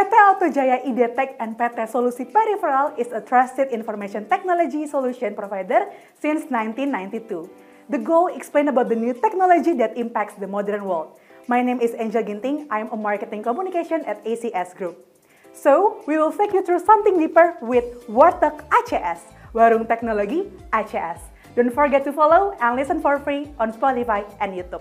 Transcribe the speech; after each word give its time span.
PT 0.00 0.16
Auto 0.16 0.48
Jaya 0.48 0.80
IDTech 0.80 1.36
and 1.44 1.60
PT 1.60 1.84
Solusi 1.84 2.24
Peripheral 2.24 2.96
is 2.96 3.12
a 3.12 3.20
trusted 3.20 3.68
information 3.68 4.24
technology 4.24 4.88
solution 4.88 5.36
provider 5.36 5.92
since 6.16 6.48
1992. 6.48 7.44
The 7.92 8.00
goal 8.00 8.32
explain 8.32 8.72
about 8.72 8.88
the 8.88 8.96
new 8.96 9.12
technology 9.12 9.76
that 9.76 10.00
impacts 10.00 10.40
the 10.40 10.48
modern 10.48 10.88
world. 10.88 11.20
My 11.52 11.60
name 11.60 11.84
is 11.84 11.92
Angel 12.00 12.24
Ginting. 12.24 12.64
I'm 12.72 12.88
a 12.88 12.96
marketing 12.96 13.44
communication 13.44 14.00
at 14.08 14.24
ACS 14.24 14.72
Group. 14.72 14.96
So, 15.52 16.00
we 16.08 16.16
will 16.16 16.32
take 16.32 16.56
you 16.56 16.64
through 16.64 16.80
something 16.80 17.20
deeper 17.20 17.60
with 17.60 17.84
Warteg 18.08 18.56
ACS, 18.72 19.20
Warung 19.52 19.84
Teknologi 19.84 20.48
ACS. 20.72 21.20
Don't 21.52 21.76
forget 21.76 22.08
to 22.08 22.12
follow 22.16 22.56
and 22.56 22.72
listen 22.72 23.04
for 23.04 23.20
free 23.20 23.52
on 23.60 23.68
Spotify 23.76 24.24
and 24.40 24.56
YouTube. 24.56 24.80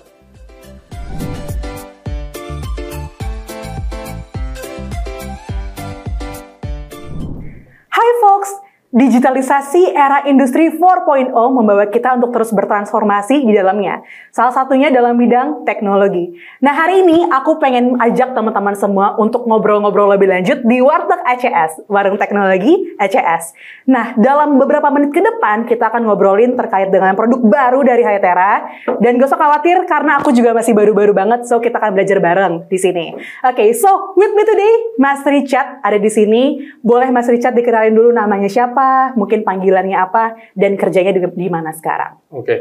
Folks, 8.21 8.58
Digitalisasi 8.89 9.93
era 9.93 10.25
industri 10.25 10.73
4.0 10.73 11.29
membawa 11.29 11.85
kita 11.93 12.17
untuk 12.17 12.33
terus 12.33 12.49
bertransformasi 12.49 13.45
di 13.45 13.53
dalamnya. 13.53 14.01
Salah 14.33 14.49
satunya 14.49 14.89
dalam 14.89 15.13
bidang 15.13 15.61
teknologi. 15.61 16.33
Nah 16.65 16.73
hari 16.73 17.05
ini 17.05 17.21
aku 17.29 17.61
pengen 17.61 18.01
ajak 18.01 18.33
teman-teman 18.33 18.73
semua 18.73 19.13
untuk 19.21 19.45
ngobrol-ngobrol 19.45 20.09
lebih 20.17 20.33
lanjut 20.33 20.65
di 20.65 20.81
Warteg 20.81 21.21
ACS, 21.21 21.85
Warung 21.85 22.17
Teknologi 22.17 22.97
ACS. 22.97 23.53
Nah 23.85 24.17
dalam 24.17 24.57
beberapa 24.57 24.89
menit 24.89 25.13
ke 25.13 25.21
depan 25.21 25.69
kita 25.69 25.93
akan 25.93 26.09
ngobrolin 26.09 26.57
terkait 26.57 26.89
dengan 26.89 27.13
produk 27.13 27.45
baru 27.45 27.85
dari 27.85 28.01
Hytera. 28.01 28.73
Dan 28.97 29.21
gak 29.21 29.29
usah 29.29 29.37
khawatir 29.37 29.85
karena 29.85 30.17
aku 30.17 30.33
juga 30.33 30.57
masih 30.57 30.73
baru-baru 30.73 31.13
banget, 31.13 31.45
so 31.45 31.61
kita 31.61 31.77
akan 31.77 31.93
belajar 31.93 32.17
bareng 32.17 32.65
di 32.65 32.81
sini. 32.81 33.13
Oke, 33.45 33.53
okay, 33.53 33.69
so 33.77 34.17
with 34.17 34.33
me 34.33 34.41
today, 34.41 34.73
Mas 34.97 35.21
Richard 35.29 35.77
ada 35.85 36.01
di 36.01 36.09
sini. 36.09 36.57
Boleh 36.81 37.13
Mas 37.13 37.29
Richard 37.29 37.53
dikenalin 37.53 37.93
dulu 37.93 38.09
namanya 38.09 38.49
siapa? 38.49 38.78
Apa, 38.79 39.11
mungkin 39.19 39.43
panggilannya 39.43 39.97
apa, 39.99 40.39
dan 40.55 40.79
kerjanya 40.79 41.11
di, 41.11 41.19
di 41.27 41.47
mana 41.51 41.75
sekarang. 41.75 42.15
Oke, 42.31 42.47
okay. 42.47 42.59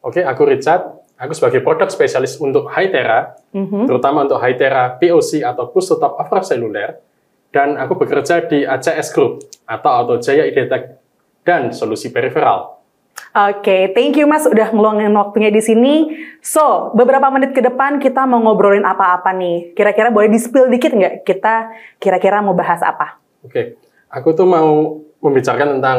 oke, 0.00 0.16
okay, 0.16 0.22
aku 0.24 0.42
Richard. 0.48 0.82
Aku 1.20 1.36
sebagai 1.36 1.60
produk 1.60 1.92
spesialis 1.92 2.40
untuk 2.40 2.72
Hytera, 2.72 3.36
mm-hmm. 3.52 3.84
terutama 3.84 4.24
untuk 4.24 4.40
Hytera 4.40 4.96
POC 4.96 5.44
atau 5.44 5.68
Push 5.68 5.92
to 5.92 6.00
Top 6.00 6.16
Seluler, 6.40 6.96
dan 7.52 7.76
aku 7.76 7.92
bekerja 8.00 8.48
di 8.48 8.64
ACS 8.64 9.12
Group 9.12 9.44
atau 9.68 9.90
Auto 9.92 10.16
Jaya 10.16 10.48
Idetek 10.48 10.96
dan 11.44 11.76
Solusi 11.76 12.08
Periferal. 12.08 12.80
Oke, 13.36 13.60
okay, 13.60 13.82
thank 13.92 14.16
you 14.16 14.24
Mas 14.24 14.48
udah 14.48 14.72
ngeluangin 14.72 15.12
waktunya 15.12 15.52
di 15.52 15.60
sini. 15.60 16.08
So, 16.40 16.88
beberapa 16.96 17.28
menit 17.28 17.52
ke 17.52 17.60
depan 17.60 18.00
kita 18.00 18.24
mau 18.24 18.40
ngobrolin 18.40 18.88
apa-apa 18.88 19.36
nih. 19.36 19.76
Kira-kira 19.76 20.08
boleh 20.08 20.32
di-spill 20.32 20.72
dikit 20.72 20.96
nggak? 20.96 21.28
Kita 21.28 21.68
kira-kira 22.00 22.40
mau 22.40 22.56
bahas 22.56 22.80
apa? 22.80 23.20
Oke, 23.44 23.52
okay. 23.52 23.64
aku 24.08 24.32
tuh 24.32 24.48
mau 24.48 25.04
membicarakan 25.20 25.78
tentang 25.78 25.98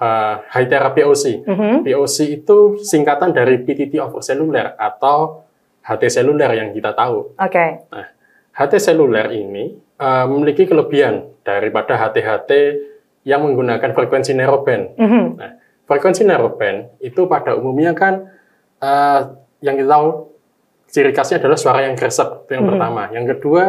uh, 0.00 0.34
high 0.52 0.68
therapy 0.68 1.04
POC. 1.04 1.24
Mm-hmm. 1.44 1.74
POC 1.84 2.16
itu 2.42 2.58
singkatan 2.80 3.32
dari 3.32 3.60
PTT 3.60 4.00
over 4.00 4.20
cellular 4.20 4.76
atau 4.76 5.46
HT 5.86 6.02
seluler 6.10 6.50
yang 6.58 6.74
kita 6.74 6.92
tahu. 6.92 7.36
Oke. 7.38 7.52
Okay. 7.52 7.70
Nah, 7.94 8.06
HT 8.56 8.74
seluler 8.82 9.30
ini 9.30 9.76
uh, 10.00 10.26
memiliki 10.26 10.66
kelebihan 10.66 11.30
daripada 11.46 11.94
HT-HT 11.94 12.50
yang 13.22 13.46
menggunakan 13.46 13.94
frekuensi 13.94 14.34
narrowband. 14.34 14.98
Mm-hmm. 14.98 15.24
Nah, 15.38 15.50
frekuensi 15.86 16.26
narrowband 16.26 16.98
itu 16.98 17.30
pada 17.30 17.54
umumnya 17.54 17.94
kan 17.94 18.26
uh, 18.82 19.20
yang 19.62 19.78
kita 19.78 19.88
tahu 19.88 20.08
ciri 20.90 21.12
khasnya 21.14 21.42
adalah 21.42 21.58
suara 21.58 21.86
yang 21.86 21.94
kresek 21.94 22.46
itu 22.46 22.58
yang 22.58 22.66
mm-hmm. 22.66 22.70
pertama. 22.74 23.02
Yang 23.14 23.26
kedua 23.38 23.64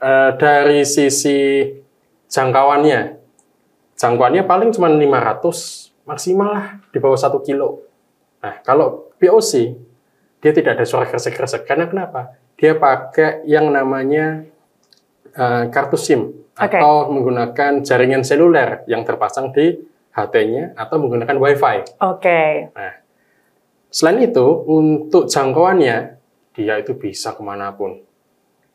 uh, 0.00 0.30
dari 0.40 0.80
sisi 0.88 1.68
jangkauannya 2.32 3.23
jangkauannya 3.94 4.44
paling 4.46 4.70
cuma 4.74 4.90
500 4.90 5.94
maksimal 6.04 6.48
lah 6.52 6.66
di 6.92 6.98
bawah 7.00 7.18
satu 7.18 7.40
kilo. 7.40 7.82
Nah, 8.44 8.60
kalau 8.60 9.10
POC 9.16 9.72
dia 10.44 10.52
tidak 10.52 10.76
ada 10.76 10.84
suara 10.84 11.08
kresek-kresek 11.08 11.64
karena 11.64 11.88
kenapa? 11.88 12.36
Dia 12.60 12.76
pakai 12.76 13.48
yang 13.48 13.72
namanya 13.72 14.44
uh, 15.34 15.64
kartu 15.72 15.96
SIM 15.96 16.44
okay. 16.52 16.78
atau 16.78 17.08
menggunakan 17.08 17.80
jaringan 17.80 18.22
seluler 18.22 18.84
yang 18.84 19.02
terpasang 19.02 19.50
di 19.56 19.80
HT-nya 20.14 20.76
atau 20.76 21.00
menggunakan 21.00 21.34
WiFi. 21.40 21.76
Oke. 22.04 22.20
Okay. 22.20 22.50
Nah, 22.76 22.94
selain 23.88 24.28
itu 24.28 24.46
untuk 24.68 25.26
jangkauannya 25.26 26.20
dia 26.54 26.74
itu 26.78 26.92
bisa 26.94 27.34
ke 27.34 27.42
mana 27.42 27.74
pun. 27.74 27.98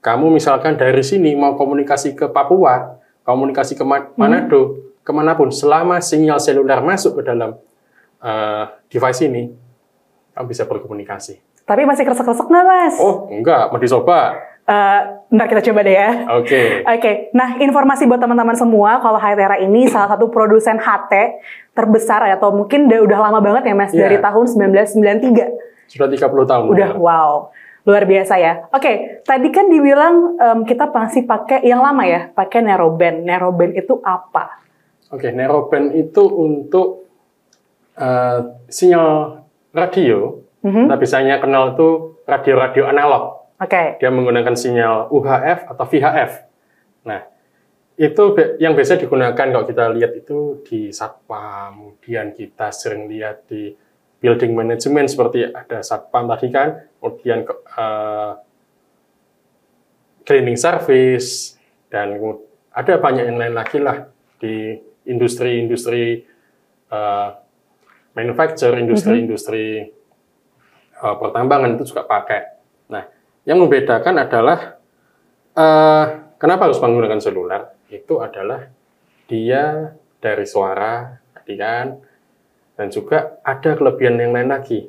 Kamu 0.04 0.32
misalkan 0.32 0.76
dari 0.76 1.04
sini 1.04 1.36
mau 1.36 1.56
komunikasi 1.56 2.16
ke 2.16 2.28
Papua, 2.32 3.00
komunikasi 3.24 3.76
ke 3.76 3.84
Manado, 3.86 4.76
hmm 4.76 4.89
ke 5.10 5.14
mana 5.18 5.34
pun 5.34 5.50
selama 5.50 5.98
sinyal 5.98 6.38
seluler 6.38 6.86
masuk 6.86 7.18
ke 7.18 7.34
dalam 7.34 7.58
uh, 8.22 8.64
device 8.94 9.26
ini, 9.26 9.50
kamu 10.38 10.46
bisa 10.46 10.70
berkomunikasi. 10.70 11.42
Tapi 11.66 11.82
masih 11.90 12.06
kresek-kresek 12.06 12.46
nggak, 12.46 12.66
Mas? 12.66 12.96
Oh, 13.02 13.26
enggak. 13.34 13.74
Mau 13.74 13.82
dicoba? 13.82 14.38
Uh, 14.70 15.26
ntar 15.34 15.50
kita 15.50 15.66
coba 15.74 15.82
deh 15.82 15.98
ya. 15.98 16.30
Oke. 16.38 16.46
Okay. 16.46 16.66
Oke. 16.86 17.02
Okay. 17.02 17.14
Nah, 17.34 17.58
informasi 17.58 18.06
buat 18.06 18.22
teman-teman 18.22 18.54
semua, 18.54 19.02
kalau 19.02 19.18
Hytera 19.18 19.58
ini 19.58 19.90
salah 19.90 20.14
satu 20.14 20.30
produsen 20.30 20.78
HT 20.78 21.14
terbesar 21.74 22.30
ya, 22.30 22.38
atau 22.38 22.54
mungkin 22.54 22.86
udah, 22.86 23.00
udah 23.10 23.18
lama 23.18 23.40
banget 23.42 23.74
ya, 23.74 23.74
Mas, 23.74 23.90
yeah. 23.98 24.06
dari 24.06 24.22
tahun 24.22 24.46
1993. 24.46 25.90
Sudah 25.90 26.06
30 26.06 26.22
tahun. 26.54 26.66
Udah, 26.70 26.90
ya. 26.94 27.02
wow. 27.02 27.50
Luar 27.90 28.06
biasa 28.06 28.38
ya. 28.38 28.70
Oke, 28.70 28.82
okay, 28.82 28.96
tadi 29.26 29.50
kan 29.50 29.74
dibilang 29.74 30.38
um, 30.38 30.60
kita 30.70 30.86
masih 30.94 31.26
pakai 31.26 31.66
yang 31.66 31.82
lama 31.82 32.06
ya, 32.06 32.30
pakai 32.30 32.62
narrowband. 32.62 33.26
Narrowband 33.26 33.74
itu 33.74 33.98
apa? 34.06 34.69
Oke, 35.10 35.26
okay, 35.26 35.32
narrowband 35.34 35.98
itu 35.98 36.22
untuk 36.22 37.10
uh, 37.98 38.62
sinyal 38.70 39.42
radio, 39.74 40.38
mm-hmm. 40.62 40.86
kita 40.86 40.96
biasanya 41.02 41.36
kenal 41.42 41.74
itu 41.74 42.22
radio-radio 42.30 42.84
analog. 42.86 43.24
Oke. 43.58 43.74
Okay. 43.74 43.88
Dia 43.98 44.14
menggunakan 44.14 44.54
sinyal 44.54 45.10
UHF 45.10 45.66
atau 45.66 45.86
VHF. 45.90 46.32
Nah, 47.10 47.26
itu 47.98 48.24
yang 48.62 48.78
biasa 48.78 49.02
digunakan 49.02 49.36
kalau 49.36 49.66
kita 49.66 49.90
lihat 49.92 50.14
itu 50.14 50.62
di 50.64 50.94
satpam, 50.94 51.98
kemudian 51.98 52.32
kita 52.32 52.70
sering 52.70 53.10
lihat 53.10 53.50
di 53.50 53.74
building 54.22 54.54
management 54.54 55.10
seperti 55.10 55.50
ada 55.50 55.82
satpam 55.82 56.30
tadi 56.30 56.48
kan, 56.54 56.86
kemudian 57.02 57.50
uh, 57.76 58.38
cleaning 60.22 60.56
service 60.56 61.58
dan 61.90 62.14
ada 62.70 62.94
banyak 63.02 63.26
yang 63.26 63.42
lain 63.42 63.58
lagi 63.58 63.82
lah 63.82 64.06
di 64.38 64.78
industri-industri 65.10 66.24
uh, 66.94 67.30
manufacture, 68.14 68.78
industri-industri 68.78 69.90
uh, 71.02 71.16
pertambangan 71.18 71.76
itu 71.76 71.90
juga 71.90 72.06
pakai. 72.06 72.42
Nah, 72.94 73.04
yang 73.44 73.58
membedakan 73.60 74.16
adalah 74.22 74.60
uh, 75.58 76.06
kenapa 76.38 76.70
harus 76.70 76.78
menggunakan 76.78 77.20
seluler? 77.20 77.62
Itu 77.90 78.22
adalah 78.22 78.70
dia 79.26 79.94
dari 80.20 80.46
suara, 80.46 81.18
tadi 81.34 81.56
kan, 81.58 81.88
dan 82.78 82.88
juga 82.94 83.40
ada 83.42 83.76
kelebihan 83.76 84.20
yang 84.20 84.32
lain 84.36 84.50
lagi. 84.52 84.88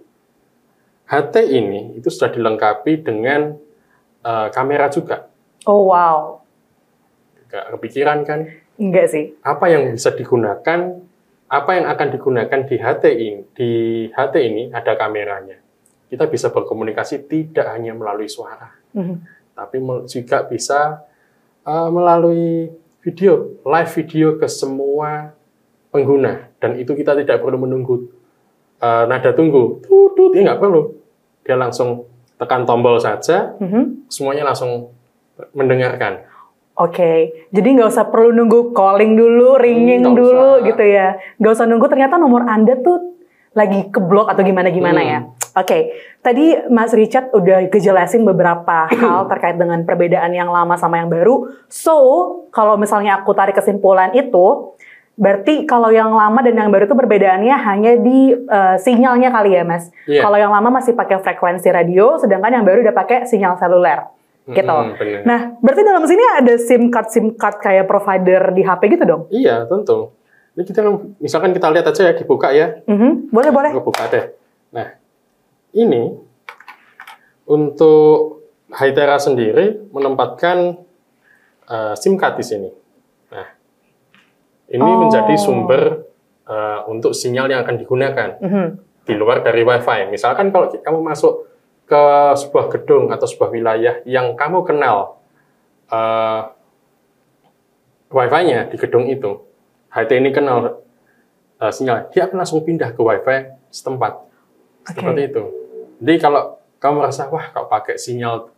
HT 1.10 1.34
ini 1.42 1.98
itu 1.98 2.06
sudah 2.06 2.30
dilengkapi 2.30 3.02
dengan 3.02 3.58
uh, 4.22 4.46
kamera 4.54 4.86
juga. 4.86 5.26
Oh 5.66 5.90
wow. 5.90 6.38
Gak 7.50 7.74
kepikiran 7.74 8.22
kan? 8.22 8.46
Enggak 8.80 9.06
sih. 9.12 9.36
Apa 9.44 9.68
yang 9.68 9.92
bisa 9.92 10.16
digunakan, 10.16 10.80
apa 11.52 11.70
yang 11.76 11.86
akan 11.92 12.08
digunakan 12.16 12.60
di 12.64 12.76
HT 12.80 13.04
ini, 13.12 13.42
di 13.52 13.70
HT 14.08 14.34
ini 14.40 14.62
ada 14.72 14.96
kameranya. 14.96 15.60
Kita 16.08 16.24
bisa 16.26 16.48
berkomunikasi 16.48 17.28
tidak 17.28 17.76
hanya 17.76 17.92
melalui 17.92 18.26
suara, 18.26 18.72
mm-hmm. 18.96 19.16
tapi 19.54 19.76
juga 20.08 20.42
bisa 20.48 21.06
uh, 21.62 21.88
melalui 21.92 22.72
video, 23.04 23.60
live 23.62 23.90
video 23.94 24.40
ke 24.40 24.48
semua 24.48 25.36
pengguna. 25.92 26.50
Dan 26.58 26.80
itu 26.80 26.96
kita 26.96 27.14
tidak 27.14 27.44
perlu 27.44 27.62
menunggu 27.62 28.10
uh, 28.80 29.04
nada 29.06 29.30
tunggu, 29.36 29.84
tutut, 29.84 30.34
ya 30.34 30.50
nggak 30.50 30.58
perlu. 30.58 30.98
Dia 31.46 31.54
langsung 31.60 32.08
tekan 32.40 32.64
tombol 32.64 32.96
saja, 32.98 33.54
mm-hmm. 33.60 34.08
semuanya 34.08 34.50
langsung 34.50 34.90
mendengarkan. 35.52 36.29
Oke, 36.80 36.96
okay. 36.96 37.18
jadi 37.52 37.76
nggak 37.76 37.92
usah 37.92 38.08
perlu 38.08 38.32
nunggu 38.32 38.72
calling 38.72 39.12
dulu, 39.12 39.60
ringing 39.60 40.00
hmm, 40.00 40.16
dulu 40.16 40.64
usah. 40.64 40.64
gitu 40.64 40.84
ya. 40.88 41.20
Nggak 41.36 41.52
usah 41.52 41.66
nunggu 41.68 41.86
ternyata 41.92 42.16
nomor 42.16 42.48
Anda 42.48 42.80
tuh 42.80 43.20
lagi 43.52 43.92
keblok 43.92 44.32
atau 44.32 44.40
gimana-gimana 44.40 45.00
ya. 45.04 45.20
hmm. 45.20 45.28
ya. 45.28 45.38
Oke, 45.60 45.66
okay. 45.66 45.82
tadi 46.24 46.56
Mas 46.72 46.96
Richard 46.96 47.36
udah 47.36 47.68
kejelasin 47.68 48.24
beberapa 48.24 48.88
hal 49.02 49.28
terkait 49.28 49.60
dengan 49.60 49.84
perbedaan 49.84 50.32
yang 50.32 50.48
lama 50.48 50.80
sama 50.80 51.04
yang 51.04 51.12
baru. 51.12 51.52
So, 51.68 51.96
kalau 52.48 52.80
misalnya 52.80 53.20
aku 53.20 53.36
tarik 53.36 53.60
kesimpulan 53.60 54.16
itu, 54.16 54.72
berarti 55.20 55.68
kalau 55.68 55.92
yang 55.92 56.16
lama 56.16 56.40
dan 56.40 56.56
yang 56.56 56.72
baru 56.72 56.88
itu 56.88 56.96
perbedaannya 56.96 57.56
hanya 57.60 57.92
di 58.00 58.32
uh, 58.32 58.80
sinyalnya 58.80 59.28
kali 59.28 59.52
ya, 59.52 59.68
Mas. 59.68 59.92
Yeah. 60.08 60.24
Kalau 60.24 60.40
yang 60.40 60.48
lama 60.48 60.80
masih 60.80 60.96
pakai 60.96 61.20
frekuensi 61.20 61.68
radio, 61.68 62.16
sedangkan 62.16 62.56
yang 62.56 62.64
baru 62.64 62.86
udah 62.86 62.96
pakai 62.96 63.28
sinyal 63.28 63.60
seluler. 63.60 64.19
Gitu. 64.52 64.74
Mm, 64.74 64.90
bener. 64.96 65.20
Nah, 65.22 65.40
berarti 65.58 65.82
dalam 65.82 66.04
sini 66.04 66.22
ada 66.24 66.54
SIM 66.56 66.82
card 66.88 67.08
SIM 67.08 67.26
card 67.34 67.56
kayak 67.58 67.86
provider 67.86 68.50
di 68.50 68.62
HP 68.62 68.82
gitu 68.90 69.04
dong? 69.04 69.22
Iya, 69.30 69.66
tentu. 69.66 70.14
Ini 70.52 70.62
kita 70.62 70.80
misalkan 71.18 71.50
kita 71.50 71.70
lihat 71.70 71.86
aja 71.86 72.10
ya 72.10 72.14
dibuka 72.14 72.50
ya. 72.50 72.82
Mhm, 72.84 73.30
Boleh 73.30 73.50
boleh. 73.50 73.70
Gue 73.70 73.86
buka 73.86 74.04
deh. 74.06 74.34
Nah, 74.70 74.86
ini 75.72 76.14
untuk 77.46 78.38
Hytera 78.70 79.18
sendiri 79.18 79.90
menempatkan 79.90 80.78
uh, 81.66 81.94
SIM 81.98 82.14
card 82.14 82.38
di 82.38 82.44
sini. 82.46 82.70
Nah, 83.34 83.46
ini 84.70 84.78
Oh. 84.86 84.98
menjadi 85.02 85.34
sumber 85.34 86.06
uh, 86.46 86.86
untuk 86.86 87.10
sinyal 87.10 87.50
yang 87.50 87.66
akan 87.66 87.76
digunakan 87.76 88.38
Mhm. 88.38 88.66
di 89.02 89.14
luar 89.18 89.42
dari 89.42 89.66
WiFi. 89.66 90.06
Misalkan 90.06 90.54
kalau 90.54 90.70
kamu 90.70 90.98
masuk 91.02 91.49
ke 91.90 92.04
sebuah 92.38 92.70
gedung 92.70 93.10
atau 93.10 93.26
sebuah 93.26 93.50
wilayah 93.50 93.94
yang 94.06 94.38
kamu 94.38 94.62
kenal 94.62 95.18
uh, 95.90 96.54
WiFi-nya 98.14 98.70
di 98.70 98.78
gedung 98.78 99.10
itu, 99.10 99.42
HT 99.90 100.10
ini 100.22 100.30
kenal 100.30 100.86
uh, 101.58 101.72
sinyal, 101.74 102.10
dia 102.14 102.30
akan 102.30 102.46
langsung 102.46 102.62
pindah 102.62 102.94
ke 102.94 103.00
WiFi 103.02 103.58
setempat. 103.74 104.22
Seperti 104.86 105.22
itu. 105.34 105.42
Jadi 105.98 106.16
kalau 106.22 106.62
kamu 106.78 106.94
merasa, 107.02 107.26
wah 107.26 107.50
kalau 107.50 107.66
pakai 107.66 107.98
sinyal 107.98 108.50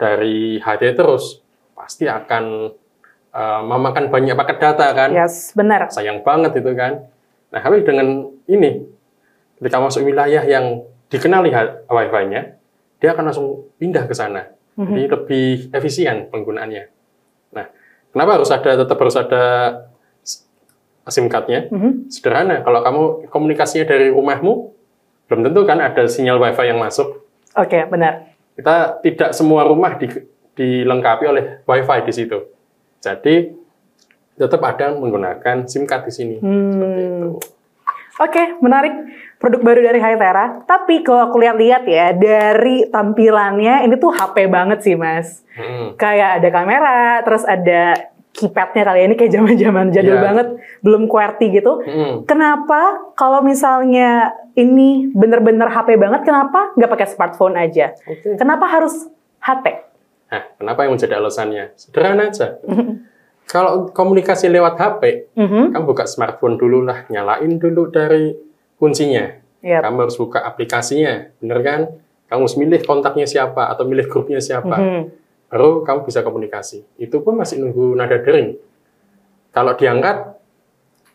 dari 0.00 0.56
HT 0.56 0.96
terus, 0.96 1.44
pasti 1.76 2.08
akan 2.08 2.72
uh, 3.32 3.60
memakan 3.68 4.08
banyak 4.08 4.32
paket 4.32 4.58
data 4.64 4.86
kan? 4.96 5.12
Yes, 5.12 5.52
benar. 5.52 5.92
sayang 5.92 6.24
banget 6.24 6.56
itu 6.60 6.72
kan. 6.72 7.04
Nah, 7.48 7.60
tapi 7.64 7.80
dengan 7.80 8.28
ini, 8.44 8.84
ketika 9.56 9.80
masuk 9.80 10.04
wilayah 10.04 10.44
yang 10.44 10.84
dikenali 11.08 11.48
Wi-Fi-nya, 11.88 12.57
dia 12.98 13.14
akan 13.14 13.24
langsung 13.24 13.46
pindah 13.76 14.04
ke 14.04 14.14
sana. 14.14 14.50
Jadi 14.74 15.10
lebih 15.10 15.46
efisien 15.70 16.30
penggunaannya. 16.30 16.84
Nah, 17.50 17.66
kenapa 18.10 18.38
harus 18.38 18.46
ada 18.48 18.78
tetap 18.78 18.94
harus 18.94 19.14
ada 19.14 19.42
SIM 21.02 21.26
card-nya? 21.26 21.66
Mhm. 21.66 22.06
Sederhana, 22.06 22.60
kalau 22.60 22.80
kamu 22.82 23.02
komunikasinya 23.26 23.82
dari 23.84 24.06
rumahmu, 24.08 24.70
belum 25.26 25.40
tentu 25.42 25.60
kan 25.64 25.80
ada 25.80 26.06
sinyal 26.06 26.38
Wi-Fi 26.38 26.68
yang 26.68 26.78
masuk. 26.78 27.26
Oke, 27.54 27.80
benar. 27.86 28.38
Kita 28.54 29.02
tidak 29.02 29.30
semua 29.34 29.66
rumah 29.66 29.98
di- 29.98 30.24
dilengkapi 30.54 31.24
oleh 31.26 31.44
Wi-Fi 31.64 31.98
di 32.04 32.12
situ. 32.12 32.38
Jadi 32.98 33.50
tetap 34.34 34.62
ada 34.62 34.94
menggunakan 34.94 35.66
SIM 35.66 35.86
card 35.86 36.06
di 36.06 36.12
sini. 36.14 36.36
Seperti 36.38 37.02
itu. 37.02 37.30
Oke, 38.18 38.58
menarik. 38.58 38.94
Produk 39.38 39.62
baru 39.62 39.80
dari 39.86 40.02
Hytera. 40.02 40.66
Tapi 40.66 41.06
kalau 41.06 41.30
aku 41.30 41.38
lihat-lihat 41.38 41.86
ya, 41.86 42.10
dari 42.10 42.90
tampilannya 42.90 43.86
ini 43.86 43.94
tuh 43.94 44.10
HP 44.10 44.50
banget 44.50 44.82
sih, 44.82 44.98
Mas. 44.98 45.46
Hmm. 45.54 45.94
Kayak 45.94 46.42
ada 46.42 46.48
kamera, 46.50 47.22
terus 47.22 47.46
ada 47.46 47.94
keypadnya 48.34 48.82
kali 48.82 48.98
ya. 48.98 49.04
Ini 49.06 49.14
kayak 49.14 49.32
zaman-zaman 49.32 49.86
jadul 49.94 50.18
Iya. 50.18 50.24
banget, 50.26 50.46
belum 50.82 51.06
QWERTY 51.06 51.46
gitu. 51.54 51.72
Hmm. 51.86 52.14
Kenapa 52.26 53.14
kalau 53.14 53.46
misalnya 53.46 54.34
ini 54.58 55.06
bener-bener 55.14 55.70
HP 55.70 55.94
banget, 55.94 56.26
kenapa 56.26 56.74
nggak 56.74 56.90
pakai 56.90 57.06
smartphone 57.06 57.54
aja? 57.54 57.94
Oke. 58.02 58.34
Kenapa 58.34 58.66
harus 58.66 59.06
HP? 59.38 59.86
Nah, 60.28 60.42
kenapa 60.58 60.82
yang 60.82 60.98
menjadi 60.98 61.14
alasannya? 61.22 61.78
Sederhana 61.78 62.34
aja. 62.34 62.58
Kalau 63.48 63.88
komunikasi 63.88 64.52
lewat 64.52 64.76
HP, 64.76 65.32
Mhm. 65.32 65.72
kamu 65.72 65.84
buka 65.88 66.04
smartphone 66.04 66.60
dulu 66.60 66.84
lah, 66.84 67.08
nyalain 67.08 67.56
dulu 67.56 67.88
dari 67.88 68.36
kuncinya. 68.76 69.24
Yap. 69.64 69.88
Kamu 69.88 69.96
harus 70.04 70.20
buka 70.20 70.44
aplikasinya, 70.44 71.32
bener 71.40 71.58
kan? 71.64 71.80
Kamu 72.28 72.44
harus 72.44 72.56
milih 72.60 72.84
kontaknya 72.84 73.24
siapa 73.24 73.72
atau 73.72 73.88
milih 73.88 74.04
grupnya 74.06 74.38
siapa. 74.38 74.76
Mhm. 74.76 75.02
Baru 75.48 75.80
kamu 75.80 76.04
bisa 76.04 76.20
komunikasi. 76.20 76.84
Itu 77.00 77.24
pun 77.24 77.40
masih 77.40 77.56
nunggu 77.64 77.96
nada 77.96 78.20
dering. 78.20 78.60
Kalau 79.48 79.72
diangkat, 79.72 80.36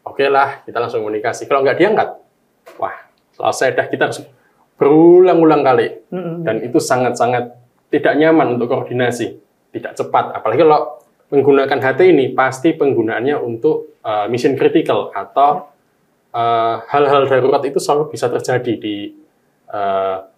oke 0.01 0.25
lah, 0.25 0.65
kita 0.65 0.81
langsung 0.81 1.05
komunikasi. 1.05 1.45
Kalau 1.45 1.61
nggak 1.61 1.77
diangkat, 1.77 2.09
wah, 2.81 2.97
selesai 3.37 3.77
dah 3.77 3.85
kita 3.85 4.09
harus 4.09 4.25
berulang-ulang 4.75 5.61
kali. 5.61 5.87
Mhm. 6.09 6.45
dan 6.45 6.55
itu 6.61 6.77
sangat-sangat 6.77 7.57
tidak 7.89 8.13
nyaman 8.17 8.57
untuk 8.57 8.73
koordinasi, 8.73 9.37
tidak 9.69 9.93
cepat. 9.93 10.33
Apalagi 10.33 10.61
kalau 10.61 10.97
menggunakan 11.33 11.81
HT 11.81 11.99
ini 12.13 12.29
pasti 12.37 12.77
penggunaannya 12.77 13.33
untuk 13.41 13.97
uh, 14.05 14.29
mission 14.29 14.53
critical 14.53 15.09
atau 15.17 15.73
uh, 16.29 16.85
hal-hal 16.85 17.25
darurat 17.25 17.65
itu 17.65 17.81
selalu 17.81 18.13
bisa 18.13 18.29
terjadi 18.29 18.73
di 18.77 19.17
uh, 19.73 20.29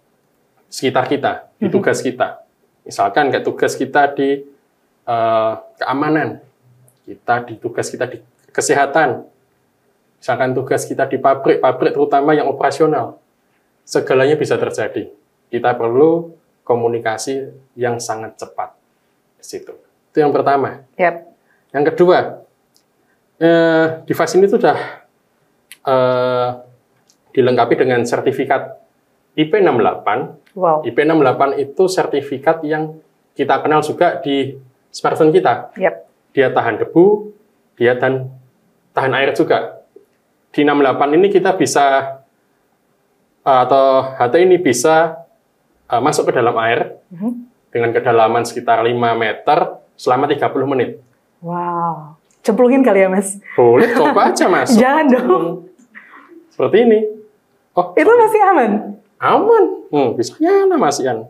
sekitar 0.72 1.04
kita, 1.04 1.52
di 1.60 1.68
tugas 1.68 2.00
kita. 2.00 2.48
Misalkan 2.88 3.28
kayak 3.28 3.44
tugas 3.44 3.76
kita 3.76 4.08
di 4.16 4.40
uh, 5.04 5.60
keamanan, 5.76 6.40
kita 7.04 7.44
di 7.44 7.60
tugas 7.60 7.92
kita 7.92 8.08
di 8.08 8.24
kesehatan, 8.48 9.28
misalkan 10.16 10.56
tugas 10.56 10.88
kita 10.88 11.04
di 11.04 11.20
pabrik, 11.20 11.60
pabrik 11.60 11.92
terutama 11.92 12.32
yang 12.32 12.48
operasional, 12.48 13.20
segalanya 13.84 14.40
bisa 14.40 14.56
terjadi. 14.56 15.12
Kita 15.52 15.76
perlu 15.76 16.32
komunikasi 16.64 17.52
yang 17.76 18.00
sangat 18.00 18.40
cepat 18.40 18.72
di 19.36 19.44
situ. 19.44 19.85
Itu 20.16 20.24
yang 20.24 20.32
pertama. 20.32 20.80
Yap. 20.96 21.28
Yang 21.76 21.84
kedua, 21.92 22.40
eh, 23.36 24.00
device 24.08 24.32
ini 24.40 24.48
sudah 24.48 25.04
eh, 25.84 26.48
dilengkapi 27.36 27.76
dengan 27.76 28.00
sertifikat 28.08 28.80
IP68. 29.36 30.08
Wow. 30.56 30.80
IP68 30.88 31.42
itu 31.60 31.84
sertifikat 31.84 32.64
yang 32.64 32.96
kita 33.36 33.60
kenal 33.60 33.84
juga 33.84 34.16
di 34.24 34.56
smartphone 34.88 35.36
kita. 35.36 35.76
Yap. 35.76 36.08
Dia 36.32 36.48
tahan 36.48 36.80
debu, 36.80 37.36
dia 37.76 37.92
tahan, 38.00 38.24
tahan 38.96 39.12
air 39.20 39.36
juga. 39.36 39.84
Di 40.48 40.64
68 40.64 41.12
ini 41.12 41.28
kita 41.28 41.52
bisa 41.60 42.16
eh, 43.44 43.58
atau 43.68 44.16
HT 44.16 44.34
ini 44.40 44.56
bisa 44.56 45.28
eh, 45.92 46.00
masuk 46.00 46.32
ke 46.32 46.40
dalam 46.40 46.56
air 46.56 46.96
Mhm. 47.12 47.32
dengan 47.68 47.92
kedalaman 47.92 48.48
sekitar 48.48 48.80
5 48.80 49.12
meter 49.12 49.84
selama 49.96 50.28
30 50.28 50.44
menit. 50.68 51.00
Wow. 51.40 52.16
Cemplungin 52.40 52.80
kali 52.80 53.02
ya, 53.02 53.08
Mas? 53.10 53.42
Boleh 53.52 53.90
coba 53.98 54.30
aja 54.30 54.46
mas. 54.46 54.70
Jangan 54.72 55.06
dong. 55.10 55.44
Seperti 56.48 56.76
ini. 56.84 57.00
Oh, 57.74 57.92
Itu 57.92 58.08
masih 58.08 58.40
aman? 58.46 58.70
aman. 59.16 59.64
Hmm, 59.88 60.08
bisa 60.14 60.36
nyala 60.38 60.76
Mas 60.76 60.96
Ian. 60.98 61.28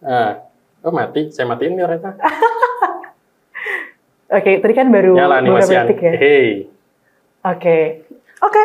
Nah, 0.00 0.44
oh 0.80 0.92
mati. 0.92 1.28
Saya 1.28 1.48
matiin 1.48 1.72
nih 1.72 1.84
ternyata. 1.84 2.12
Oke, 4.28 4.60
tadi 4.60 4.74
kan 4.76 4.92
baru 4.92 5.16
Nyala 5.16 5.40
nih 5.40 5.50
Mas 5.50 5.64
beberapa 5.64 5.72
Ian. 5.72 5.86
detik 5.88 6.00
ya. 6.02 6.12
Hei. 6.14 6.48
Oke. 7.46 7.78
Oke. 8.44 8.64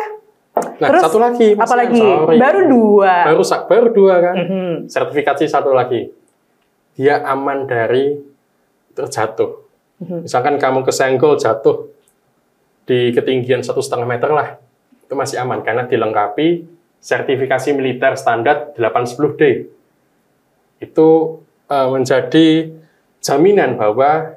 Nah, 0.54 0.88
Terus, 0.92 1.02
satu 1.08 1.18
lagi. 1.18 1.48
Mas 1.56 1.64
apa 1.64 1.74
Ian, 1.74 1.80
lagi? 1.80 2.00
sorry. 2.02 2.36
Baru 2.36 2.60
dua. 2.68 3.14
Baru, 3.32 3.42
baru 3.64 3.86
dua 3.90 4.14
kan. 4.20 4.34
Mhm. 4.36 4.72
Sertifikasi 4.92 5.44
satu 5.48 5.72
lagi. 5.72 6.12
Dia 6.94 7.24
aman 7.24 7.64
dari 7.64 8.20
terjatuh. 8.94 9.60
Mhm. 9.98 10.26
Misalkan 10.26 10.56
kamu 10.56 10.82
kesenggol 10.82 11.36
jatuh 11.36 11.90
di 12.84 13.10
ketinggian 13.10 13.60
satu 13.60 13.78
setengah 13.78 14.06
meter 14.06 14.30
lah, 14.30 14.58
itu 15.00 15.12
masih 15.12 15.38
aman 15.38 15.60
karena 15.60 15.84
dilengkapi 15.84 16.64
sertifikasi 16.98 17.68
militer 17.72 18.14
standar 18.14 18.72
810D. 18.74 19.68
Itu 20.78 21.08
eh, 21.64 21.88
menjadi 21.88 22.46
jaminan 23.18 23.74
bahwa 23.74 24.36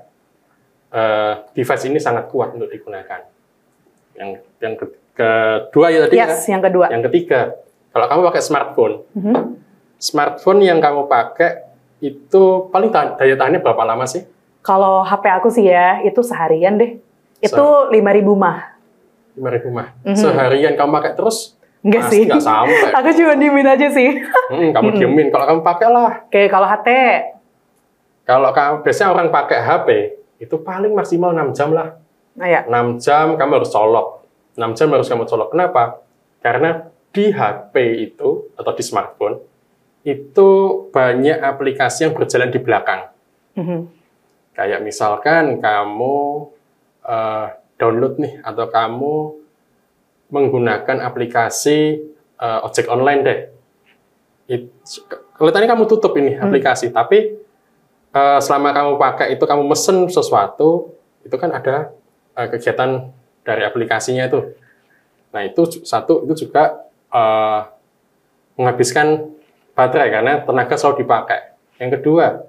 eh, 0.87 1.33
device 1.51 1.85
ini 1.85 1.99
sangat 1.99 2.27
kuat 2.27 2.55
untuk 2.55 2.67
digunakan. 2.67 3.23
Yang 4.15 4.29
yang 4.57 4.73
ke- 4.75 4.95
kedua 5.13 5.87
ya 5.89 5.99
tadi 6.05 6.15
ya. 6.15 6.25
Yes, 6.25 6.45
yang 6.45 6.61
kedua. 6.61 6.87
Yang 6.87 7.03
ketiga, 7.11 7.39
kalau 7.89 8.05
kamu 8.05 8.21
pakai 8.31 8.41
smartphone, 8.41 8.95
Mhm. 9.11 9.35
smartphone 9.97 10.61
yang 10.61 10.77
kamu 10.77 11.05
pakai 11.05 11.65
itu 11.99 12.43
paling 12.69 12.93
tahan, 12.93 13.17
daya 13.17 13.33
tahannya 13.33 13.59
berapa 13.59 13.83
lama 13.83 14.05
sih? 14.05 14.21
Kalau 14.67 14.99
HP 14.99 15.23
aku 15.31 15.47
sih 15.47 15.63
ya, 15.63 16.03
itu 16.03 16.19
seharian 16.19 16.75
deh. 16.75 16.99
Itu 17.39 17.87
5.000 17.87 18.35
mah. 18.35 18.75
5000 19.39 19.71
mah. 19.71 19.87
Mhm. 20.03 20.17
Seharian 20.19 20.75
kamu 20.75 20.91
pakai 20.91 21.15
terus? 21.15 21.55
Enggak 21.79 22.11
sih. 22.11 22.27
nggak 22.27 22.43
sampai. 22.43 22.91
Aku 22.99 23.09
cuma 23.15 23.39
diemin 23.39 23.63
aja 23.63 23.87
sih. 23.87 24.19
Hmm, 24.51 24.75
kamu 24.75 24.91
Mhm. 24.91 24.97
diemin. 24.99 25.27
Kalau 25.31 25.45
kamu 25.47 25.61
pakai 25.63 25.87
lah. 25.87 26.11
Oke, 26.27 26.41
kalau 26.51 26.67
HT. 26.67 26.89
Kalau 28.27 28.49
kamu 28.51 28.83
biasanya 28.83 29.09
orang 29.15 29.27
pakai 29.31 29.59
HP 29.63 29.87
itu 30.43 30.55
paling 30.59 30.91
maksimal 30.91 31.31
6 31.31 31.55
jam 31.55 31.71
lah. 31.71 31.95
Nah 32.35 32.47
ya. 32.51 32.67
6 32.67 32.99
jam 32.99 33.39
kamu 33.39 33.63
harus 33.63 33.71
colok. 33.71 34.27
6 34.59 34.75
jam 34.75 34.91
harus 34.91 35.07
kamu 35.07 35.23
colok. 35.23 35.55
Kenapa? 35.55 36.03
Karena 36.43 36.91
di 37.15 37.31
HP 37.31 37.75
itu 38.03 38.51
atau 38.53 38.71
di 38.75 38.83
smartphone 38.83 39.39
itu 40.03 40.49
banyak 40.91 41.39
aplikasi 41.39 42.03
yang 42.03 42.13
berjalan 42.13 42.51
di 42.51 42.59
belakang. 42.59 43.07
Mhm. 43.55 43.96
Kayak 44.57 44.81
misalkan 44.81 45.61
kamu 45.61 46.49
eh, 47.05 47.47
download 47.77 48.17
nih 48.17 48.41
atau 48.41 48.65
kamu 48.65 49.15
menggunakan 50.33 50.97
aplikasi 51.05 52.01
eh, 52.41 52.59
ojek 52.65 52.89
online 52.89 53.21
deh. 53.21 53.39
It, 54.47 54.71
kelihatannya 55.37 55.69
kamu 55.69 55.83
tutup 55.85 56.17
ini 56.17 56.33
Hmm. 56.33 56.47
aplikasi, 56.49 56.89
tapi 56.95 57.35
uh, 58.15 58.39
selama 58.39 58.71
kamu 58.71 58.91
pakai 58.95 59.27
itu 59.35 59.43
kamu 59.43 59.63
mesen 59.67 60.07
sesuatu, 60.07 60.95
itu 61.21 61.35
kan 61.35 61.51
ada 61.51 61.91
uh, 62.33 62.47
kegiatan 62.47 63.11
dari 63.43 63.63
aplikasinya 63.67 64.25
itu. 64.25 64.55
Nah 65.35 65.43
itu 65.43 65.83
satu 65.83 66.23
itu 66.23 66.47
juga 66.47 66.89
uh, 67.11 67.69
menghabiskan 68.55 69.35
baterai 69.77 70.09
karena 70.09 70.33
tenaga 70.41 70.75
selalu 70.79 71.05
dipakai. 71.05 71.53
Yang 71.77 72.01
kedua, 72.01 72.47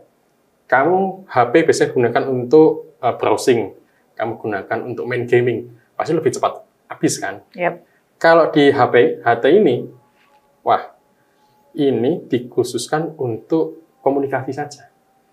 kamu 0.68 1.25
HP 1.25 1.52
biasanya 1.64 1.90
gunakan 1.96 2.25
untuk 2.28 2.94
uh, 3.00 3.16
browsing, 3.16 3.72
kamu 4.14 4.37
gunakan 4.37 4.78
untuk 4.84 5.08
main 5.08 5.25
gaming, 5.25 5.72
pasti 5.96 6.12
lebih 6.12 6.30
cepat 6.30 6.60
habis 6.92 7.16
kan? 7.16 7.40
Yep. 7.56 7.75
Kalau 8.20 8.52
di 8.52 8.68
HP, 8.68 9.25
HT 9.25 9.44
ini, 9.48 9.88
wah, 10.60 10.92
ini 11.72 12.26
dikhususkan 12.28 13.16
untuk 13.16 13.96
komunikasi 14.04 14.52
saja. 14.52 14.90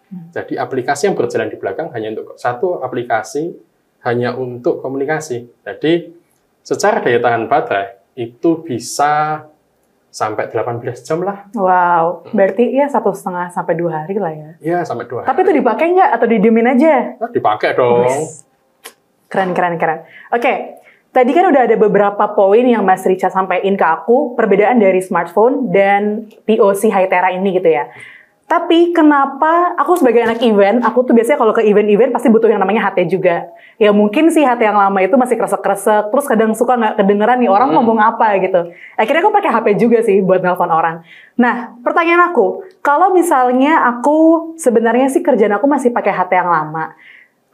Hmm. 0.07 0.29
Jadi 0.31 0.55
aplikasi 0.55 1.09
yang 1.09 1.17
berjalan 1.17 1.49
di 1.49 1.57
belakang 1.57 1.89
hanya 1.91 2.13
untuk 2.15 2.37
satu 2.37 2.79
aplikasi 2.79 3.57
hanya 4.05 4.37
untuk 4.37 4.79
komunikasi. 4.79 5.49
Jadi 5.65 6.13
secara 6.61 7.01
daya 7.01 7.17
tahan 7.17 7.49
baterai 7.49 7.97
itu 8.15 8.61
bisa 8.61 9.43
sampai 10.15 10.47
18 10.47 10.79
jam 11.03 11.19
lah. 11.27 11.51
Wow, 11.51 12.23
berarti 12.31 12.71
ya 12.71 12.87
satu 12.87 13.11
setengah 13.11 13.51
sampai 13.51 13.75
dua 13.75 14.07
hari 14.07 14.15
lah 14.15 14.31
ya? 14.31 14.51
Iya, 14.63 14.79
sampai 14.87 15.11
dua 15.11 15.27
hari. 15.27 15.27
Tapi 15.27 15.39
itu 15.43 15.51
dipakai 15.59 15.85
nggak 15.91 16.09
atau 16.15 16.27
didiemin 16.31 16.71
aja? 16.71 17.19
Nah, 17.19 17.31
dipakai 17.35 17.75
dong. 17.75 18.07
Keren, 19.27 19.51
keren, 19.51 19.75
keren. 19.75 20.07
Oke, 20.31 20.79
Tadi 21.15 21.31
kan 21.31 21.47
udah 21.47 21.63
ada 21.63 21.79
beberapa 21.79 22.27
poin 22.35 22.59
yang 22.59 22.83
Mas 22.83 23.07
Richa 23.07 23.31
sampaikan 23.31 23.79
ke 23.79 23.87
aku, 23.87 24.35
perbedaan 24.35 24.83
dari 24.83 24.99
smartphone 24.99 25.71
dan 25.71 26.27
POC 26.43 26.91
Hytera 26.91 27.31
ini 27.31 27.55
gitu 27.55 27.71
ya. 27.71 27.87
Tapi 28.45 28.93
kenapa 28.93 29.73
aku 29.73 29.97
sebagai 29.97 30.21
anak 30.21 30.37
event, 30.45 30.85
aku 30.85 31.01
tuh 31.01 31.17
biasanya 31.17 31.41
kalau 31.41 31.49
ke 31.49 31.65
event-event 31.65 32.13
pasti 32.13 32.29
butuh 32.29 32.45
yang 32.45 32.61
namanya 32.61 32.93
HT 32.93 33.09
juga. 33.09 33.49
Ya 33.81 33.89
mungkin 33.89 34.29
sih 34.29 34.45
HT 34.45 34.61
yang 34.61 34.77
lama 34.77 35.01
itu 35.01 35.17
masih 35.17 35.33
kresek-kresek, 35.33 36.13
terus 36.13 36.25
kadang 36.29 36.53
suka 36.53 36.77
nggak 36.77 37.01
kedengeran 37.01 37.41
nih 37.41 37.49
orang 37.49 37.73
hmm. 37.73 37.77
ngomong 37.81 37.97
apa 37.97 38.37
gitu. 38.37 38.69
Akhirnya 39.01 39.25
aku 39.25 39.33
pakai 39.33 39.49
HP 39.49 39.67
juga 39.81 39.97
sih 40.05 40.21
buat 40.21 40.45
nelpon 40.45 40.69
orang. 40.69 41.01
Nah, 41.41 41.73
pertanyaan 41.81 42.29
aku, 42.29 42.61
kalau 42.85 43.09
misalnya 43.17 43.81
aku 43.81 44.53
sebenarnya 44.61 45.09
sih 45.09 45.25
kerjaan 45.25 45.57
aku 45.57 45.65
masih 45.65 45.89
pakai 45.89 46.13
HT 46.13 46.31
yang 46.37 46.53
lama 46.53 46.93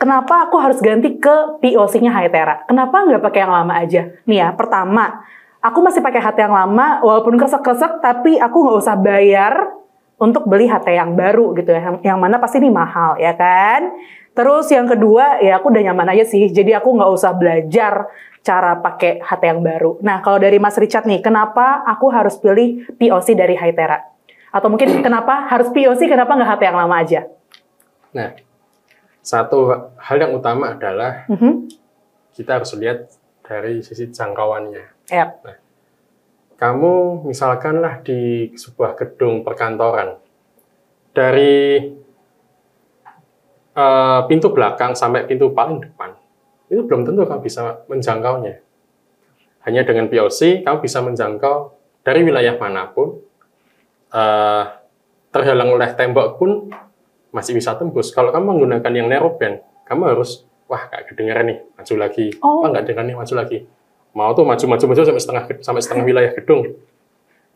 Kenapa 0.01 0.49
aku 0.49 0.57
harus 0.57 0.81
ganti 0.81 1.21
ke 1.21 1.61
POC-nya 1.61 2.09
Hytera? 2.09 2.65
Kenapa 2.65 3.05
nggak 3.05 3.21
pakai 3.21 3.45
yang 3.45 3.53
lama 3.53 3.77
aja? 3.77 4.09
Nih 4.25 4.41
ya, 4.41 4.49
pertama, 4.49 5.21
aku 5.61 5.77
masih 5.77 6.01
pakai 6.01 6.17
HT 6.17 6.41
yang 6.41 6.57
lama, 6.57 7.05
walaupun 7.05 7.37
kresek-kresek, 7.37 8.01
tapi 8.01 8.41
aku 8.41 8.65
nggak 8.65 8.77
usah 8.81 8.97
bayar 8.97 9.53
untuk 10.21 10.45
beli 10.45 10.69
HT 10.69 10.85
yang 10.93 11.17
baru 11.17 11.57
gitu 11.57 11.73
ya, 11.73 11.81
yang, 11.81 11.97
yang 12.05 12.19
mana 12.21 12.37
pasti 12.37 12.61
ini 12.61 12.69
mahal 12.69 13.17
ya 13.17 13.33
kan? 13.33 13.89
Terus 14.31 14.71
yang 14.71 14.87
kedua, 14.87 15.43
ya 15.43 15.59
aku 15.59 15.73
udah 15.73 15.91
nyaman 15.91 16.15
aja 16.15 16.23
sih, 16.23 16.47
jadi 16.47 16.79
aku 16.79 16.95
nggak 16.95 17.11
usah 17.11 17.35
belajar 17.35 18.07
cara 18.45 18.79
pakai 18.79 19.19
HT 19.19 19.43
yang 19.43 19.59
baru. 19.59 19.99
Nah, 19.99 20.23
kalau 20.23 20.39
dari 20.39 20.55
Mas 20.55 20.79
Richard 20.79 21.03
nih, 21.03 21.19
kenapa 21.19 21.83
aku 21.83 22.07
harus 22.13 22.39
pilih 22.39 22.87
POC 22.95 23.35
dari 23.35 23.59
Hytera? 23.59 23.99
Atau 24.53 24.71
mungkin 24.71 24.87
kenapa 25.05 25.51
harus 25.51 25.67
POC, 25.73 26.07
kenapa 26.07 26.37
nggak 26.37 26.49
HT 26.57 26.61
yang 26.63 26.77
lama 26.79 26.95
aja? 26.95 27.21
Nah, 28.15 28.29
satu 29.19 29.91
hal 29.99 30.17
yang 30.17 30.31
utama 30.31 30.79
adalah 30.79 31.27
mm 31.27 31.35
-hmm. 31.35 31.53
kita 32.31 32.61
harus 32.61 32.71
lihat 32.79 33.11
dari 33.43 33.83
sisi 33.83 34.07
jangkauannya. 34.09 35.11
Yep. 35.11 35.29
Nah, 35.43 35.57
kamu 36.61 37.25
misalkanlah 37.25 38.05
di 38.05 38.53
sebuah 38.53 38.93
gedung 38.93 39.41
perkantoran, 39.41 40.21
dari 41.09 41.89
uh, 43.73 44.21
pintu 44.29 44.53
belakang 44.53 44.93
sampai 44.93 45.25
pintu 45.25 45.49
paling 45.57 45.81
depan, 45.81 46.13
itu 46.69 46.85
belum 46.85 47.01
tentu 47.01 47.25
kamu 47.25 47.41
bisa 47.41 47.81
menjangkaunya. 47.89 48.61
Hanya 49.65 49.81
dengan 49.89 50.05
POC, 50.05 50.61
kamu 50.61 50.77
bisa 50.85 51.01
menjangkau 51.01 51.73
dari 52.05 52.21
wilayah 52.21 52.53
mana 52.61 52.93
pun, 52.93 53.17
uh, 54.13 54.63
terhalang 55.33 55.73
oleh 55.73 55.89
tembok 55.97 56.37
pun 56.37 56.69
masih 57.33 57.57
bisa 57.57 57.73
tembus. 57.73 58.13
Kalau 58.13 58.29
kamu 58.29 58.53
menggunakan 58.53 58.93
yang 58.93 59.09
narrowband, 59.09 59.65
kamu 59.89 60.13
harus 60.13 60.45
wah 60.69 60.85
gak 60.93 61.09
kedengeran 61.09 61.49
nih, 61.49 61.59
maju 61.73 61.93
lagi. 61.97 62.25
Oh. 62.45 62.61
Wah 62.61 62.69
nggak 62.69 62.85
dengar 62.85 63.03
nih, 63.09 63.17
maju 63.17 63.33
lagi. 63.33 63.57
Mau 64.11 64.31
tuh 64.35 64.43
maju 64.43 64.63
maju 64.75 64.83
sampai 64.83 65.23
setengah 65.23 65.43
sampai 65.63 65.81
setengah 65.81 66.03
wilayah 66.03 66.31
gedung. 66.35 66.75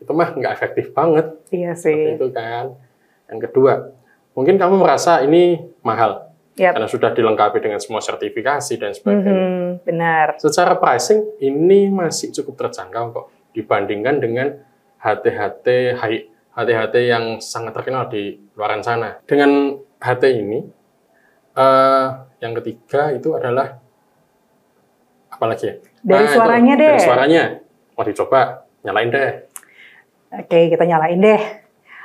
Itu 0.00 0.12
mah 0.12 0.32
nggak 0.32 0.52
efektif 0.52 0.92
banget. 0.96 1.36
Iya 1.52 1.76
sih. 1.76 1.92
Seperti 1.92 2.16
itu 2.16 2.28
kan. 2.32 2.76
Yang 3.28 3.40
kedua, 3.50 3.72
mungkin 4.32 4.56
kamu 4.56 4.80
merasa 4.80 5.20
ini 5.20 5.60
mahal. 5.84 6.32
Yep. 6.56 6.72
Karena 6.72 6.88
sudah 6.88 7.10
dilengkapi 7.12 7.60
dengan 7.60 7.76
semua 7.76 8.00
sertifikasi 8.00 8.80
dan 8.80 8.96
sebagainya. 8.96 9.28
Mm 9.28 9.36
-hmm, 9.36 9.64
benar. 9.84 10.26
Secara 10.40 10.72
pricing 10.80 11.36
ini 11.44 11.92
masih 11.92 12.32
cukup 12.32 12.64
terjangkau 12.64 13.04
kok 13.12 13.26
dibandingkan 13.52 14.16
dengan 14.24 14.56
HT-HT 15.04 16.00
HT-HT 16.56 16.96
yang 17.04 17.24
sangat 17.44 17.76
terkenal 17.76 18.08
di 18.08 18.40
luaran 18.56 18.80
sana. 18.80 19.20
Dengan 19.28 19.76
HT 20.00 20.24
ini, 20.32 20.64
uh, 21.52 22.24
yang 22.40 22.56
ketiga 22.56 23.12
itu 23.12 23.36
adalah 23.36 23.76
apa 25.28 25.44
lagi 25.44 25.68
ya? 25.68 25.76
Dari 26.06 26.22
nah, 26.22 26.30
suaranya 26.30 26.74
itu, 26.78 26.82
deh. 26.86 26.94
Dari 26.94 27.02
suaranya. 27.02 27.42
Mau 27.98 28.04
dicoba, 28.06 28.40
nyalain 28.86 29.10
deh. 29.10 29.30
Oke, 30.38 30.58
kita 30.70 30.84
nyalain 30.86 31.18
deh. 31.18 31.40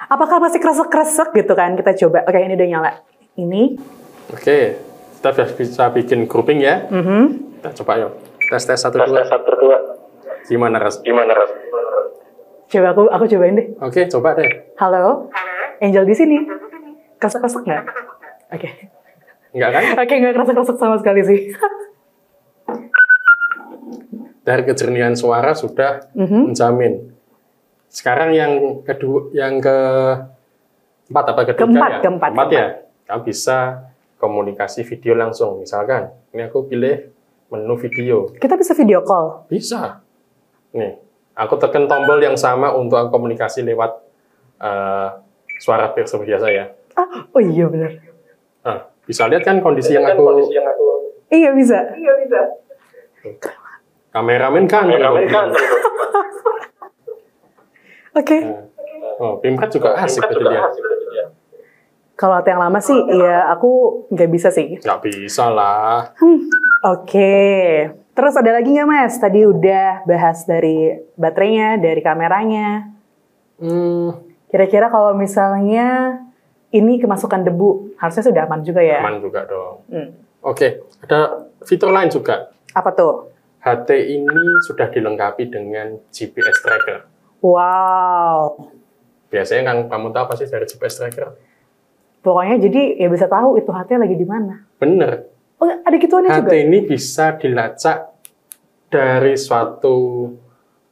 Apakah 0.10 0.42
masih 0.42 0.58
kresek-kresek 0.58 1.30
gitu 1.38 1.54
kan? 1.54 1.78
Kita 1.78 1.94
coba. 1.94 2.26
Oke, 2.26 2.42
ini 2.42 2.58
udah 2.58 2.70
nyala. 2.74 2.92
Ini. 3.38 3.78
Oke, 4.34 4.82
kita 5.22 5.30
bisa 5.54 5.84
bikin 5.94 6.26
grouping 6.26 6.66
ya. 6.66 6.90
Mm 6.90 7.04
-hmm. 7.06 7.24
Kita 7.62 7.70
coba 7.86 8.02
yuk. 8.02 8.12
Tes 8.50 8.66
tes 8.66 8.80
satu 8.82 8.98
dua. 8.98 9.22
Tes 9.22 9.30
satu 9.30 9.52
dua. 9.54 9.78
Gimana 10.50 10.82
ras? 10.82 10.98
Gimana 11.06 11.38
ras? 11.38 11.54
Coba 12.74 12.88
aku 12.98 13.04
aku 13.06 13.24
cobain 13.38 13.54
deh. 13.54 13.68
Oke, 13.86 14.10
coba 14.10 14.34
deh. 14.34 14.50
Halo. 14.82 15.30
Angel 15.78 16.10
di 16.10 16.16
sini. 16.18 16.38
Kesek-kesek 17.22 17.62
nggak? 17.70 17.84
Oke. 18.50 18.66
Okay. 18.66 18.72
Enggak 19.54 19.70
kan? 19.78 19.84
Oke, 19.94 20.04
okay, 20.10 20.16
nggak 20.26 20.34
kerasa-kerasa 20.34 20.74
sama 20.74 20.98
sekali 20.98 21.22
sih. 21.22 21.40
Dari 24.52 24.68
kejernihan 24.68 25.16
suara 25.16 25.56
sudah 25.56 26.12
mm 26.12 26.28
-hmm. 26.28 26.42
menjamin. 26.52 26.94
Sekarang 27.88 28.36
yang 28.36 28.84
kedua, 28.84 29.32
yang 29.32 29.64
ke 29.64 29.78
empat 31.08 31.26
apa 31.32 31.42
ketiga 31.48 31.72
keempat, 31.72 31.92
ya? 31.92 32.00
Keempat, 32.04 32.30
keempat 32.36 32.50
ya. 32.52 32.66
Kamu 33.08 33.22
bisa 33.24 33.58
komunikasi 34.20 34.84
video 34.84 35.16
langsung. 35.16 35.64
Misalkan, 35.64 36.12
ini 36.36 36.44
aku 36.52 36.68
pilih 36.68 37.16
menu 37.48 37.80
video. 37.80 38.28
Kita 38.36 38.60
bisa 38.60 38.76
video 38.76 39.08
call? 39.08 39.48
Bisa. 39.48 40.04
Nih, 40.76 41.00
aku 41.32 41.56
tekan 41.56 41.88
tombol 41.88 42.20
yang 42.20 42.36
sama 42.36 42.76
untuk 42.76 43.08
komunikasi 43.08 43.64
lewat 43.64 44.04
uh, 44.60 45.16
suara 45.64 45.96
seperti 45.96 46.28
biasa 46.28 46.48
ya. 46.52 46.76
Ah, 47.00 47.24
oh 47.32 47.40
iya 47.40 47.72
benar. 47.72 48.04
Nah, 48.68 48.84
bisa 49.08 49.32
lihat 49.32 49.48
kan 49.48 49.64
kondisi 49.64 49.96
yang 49.96 50.04
aku... 50.04 50.28
Kondisi 50.28 50.60
yang 50.60 50.68
aku... 50.68 50.84
Iya 51.32 51.50
bisa. 51.56 51.80
Iya 51.96 52.12
bisa. 52.20 52.40
Kameramen 54.12 54.68
kan. 54.68 54.92
Kameramen 54.92 55.26
kan. 55.32 55.48
Oke. 58.12 58.28
Okay. 58.28 58.42
Nah, 58.44 58.68
oh, 59.24 59.40
Pimkat 59.40 59.72
juga 59.72 59.96
asik 59.96 60.28
betul 60.28 60.52
dia. 60.52 60.68
Kalau 62.20 62.38
yang 62.46 62.62
lama 62.62 62.78
sih, 62.78 63.00
ya 63.18 63.50
aku 63.50 64.04
nggak 64.14 64.30
bisa 64.30 64.54
sih. 64.54 64.78
Nggak 64.78 65.00
bisa 65.10 65.50
lah. 65.50 66.14
Hmm, 66.20 66.46
Oke. 66.86 67.08
Okay. 67.08 67.66
Terus 68.12 68.36
ada 68.36 68.52
lagi 68.52 68.76
nggak 68.76 68.86
mas? 68.86 69.16
Tadi 69.18 69.48
udah 69.48 70.04
bahas 70.04 70.44
dari 70.44 70.92
baterainya, 71.16 71.80
dari 71.80 72.04
kameranya. 72.04 72.92
Hmm. 73.58 74.22
Kira-kira 74.52 74.92
kalau 74.92 75.16
misalnya 75.16 76.20
ini 76.76 77.00
kemasukan 77.00 77.48
debu, 77.48 77.96
harusnya 77.96 78.28
sudah 78.28 78.44
aman 78.44 78.62
juga 78.68 78.84
ya? 78.84 79.00
Aman 79.00 79.24
juga 79.24 79.48
dong. 79.48 79.88
Hmm. 79.88 80.10
Oke, 80.44 80.84
ada 81.02 81.48
fitur 81.64 81.96
lain 81.96 82.12
juga. 82.12 82.52
Apa 82.76 82.92
tuh? 82.92 83.31
HT 83.62 83.90
ini 83.94 84.42
sudah 84.66 84.90
dilengkapi 84.90 85.54
dengan 85.54 86.02
GPS 86.10 86.66
tracker. 86.66 87.06
Wow. 87.46 88.74
Biasanya 89.30 89.70
kan 89.70 89.78
kamu 89.86 90.10
tahu 90.10 90.24
apa 90.26 90.34
sih 90.34 90.50
dari 90.50 90.66
GPS 90.66 90.98
tracker? 90.98 91.38
Pokoknya 92.26 92.58
jadi 92.58 93.02
ya 93.06 93.08
bisa 93.10 93.30
tahu 93.30 93.62
itu 93.62 93.70
HT 93.70 94.02
lagi 94.02 94.18
di 94.18 94.26
mana. 94.26 94.66
Bener. 94.82 95.30
Oh, 95.62 95.70
ada 95.70 95.94
gituannya 95.94 96.34
HT 96.34 96.38
juga? 96.42 96.50
HT 96.50 96.56
ini 96.58 96.78
bisa 96.90 97.26
dilacak 97.38 97.98
dari 98.90 99.34
suatu 99.38 99.98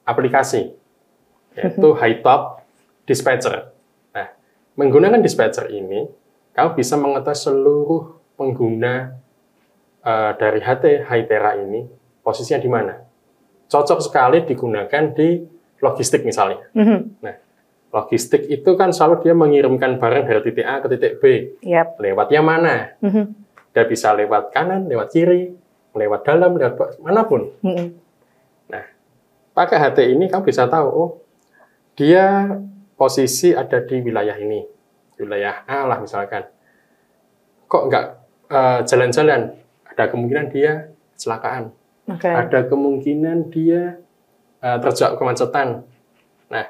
aplikasi, 0.05 0.69
yaitu 1.57 1.89
mhm. 1.97 2.21
Top 2.21 2.61
Dispatcher. 3.09 3.73
Nah, 4.13 4.29
menggunakan 4.77 5.17
dispatcher 5.17 5.73
ini, 5.73 6.05
kamu 6.53 6.77
bisa 6.77 6.93
mengetahui 6.93 7.41
seluruh 7.41 8.21
pengguna 8.38 9.17
uh, 10.05 10.38
dari 10.38 10.61
HT 10.61 11.09
Hytera 11.09 11.57
ini 11.57 11.99
posisinya 12.29 12.62
di 12.62 12.69
mana. 12.69 12.93
Cocok 13.69 14.00
sekali 14.05 14.45
digunakan 14.45 15.03
di 15.17 15.41
logistik 15.81 16.21
misalnya. 16.21 16.69
Mm 16.77 16.86
-hmm. 16.86 17.00
Nah, 17.25 17.36
logistik 17.89 18.45
itu 18.45 18.77
kan 18.77 18.93
selalu 18.93 19.25
dia 19.25 19.33
mengirimkan 19.33 19.98
barang 19.98 20.29
dari 20.29 20.41
titik 20.45 20.65
A 20.69 20.86
ke 20.86 20.88
titik 20.93 21.13
B. 21.17 21.24
Yep. 21.65 21.98
Lewatnya 21.98 22.41
mana? 22.45 22.75
Mhm. 23.01 23.24
Dia 23.74 23.86
bisa 23.89 24.13
lewat 24.13 24.53
kanan, 24.53 24.86
lewat 24.86 25.09
kiri, 25.09 25.57
lewat 25.98 26.21
dalam, 26.21 26.53
lewat 26.53 27.01
mana 27.01 27.25
pun. 27.25 27.50
Mhm. 27.65 28.09
Pakai 29.59 29.75
HT 29.75 30.15
ini 30.15 30.31
kamu 30.31 30.48
bisa 30.48 30.71
tahu, 30.71 30.88
oh 30.88 31.12
dia 32.00 32.48
posisi 32.95 33.51
ada 33.51 33.83
di 33.83 34.00
wilayah 34.00 34.39
ini, 34.39 34.63
wilayah 35.19 35.67
A 35.67 35.83
lah 35.83 36.00
misalkan. 36.00 36.48
Kok 37.67 37.83
nggak 37.91 38.05
eh, 38.55 38.79
jalan-jalan? 38.88 39.59
Ada 39.83 40.15
kemungkinan 40.15 40.48
dia 40.55 40.95
kecelakaan. 41.12 41.75
Oke. 42.10 42.30
Ada 42.30 42.66
kemungkinan 42.66 43.54
dia 43.54 44.01
eh, 44.60 44.78
terjebak 44.82 45.16
kemacetan. 45.16 45.86
Nah, 46.50 46.66